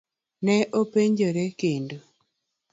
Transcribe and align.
Ne 0.47 0.55
openjore 0.79 1.45
kendo. 1.59 1.97